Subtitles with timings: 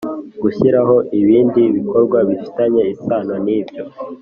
[0.41, 3.83] Gushyiraho ibindi bikorwa bifitanye isano nibyo